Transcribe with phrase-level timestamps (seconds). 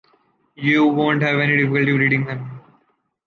[0.55, 2.59] You won’t have any difficulty reading him.